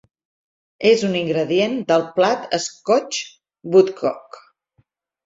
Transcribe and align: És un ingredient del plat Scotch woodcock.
És 0.91 1.01
un 1.09 1.17
ingredient 1.19 1.75
del 1.91 2.05
plat 2.15 2.47
Scotch 2.63 3.21
woodcock. 3.77 4.41